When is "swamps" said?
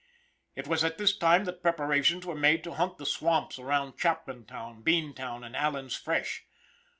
3.05-3.59